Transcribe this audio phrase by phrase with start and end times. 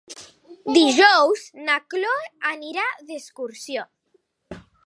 [0.77, 3.89] Dijous na Cloè anirà d'excursió.